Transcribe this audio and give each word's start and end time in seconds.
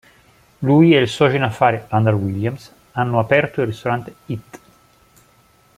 Lui 0.61 0.95
e 0.95 0.99
il 1.01 1.07
socio 1.07 1.35
in 1.35 1.43
affari 1.43 1.79
Randall 1.87 2.15
Williams 2.15 2.73
hanno 2.93 3.19
aperto 3.19 3.61
il 3.61 3.67
ristorante 3.67 4.15
Eat! 4.25 4.59